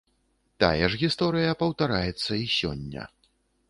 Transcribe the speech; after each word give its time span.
Тая 0.63 0.87
ж 0.93 1.01
гісторыя 1.03 1.51
паўтараецца 1.61 2.43
і 2.43 2.45
сёння. 2.59 3.03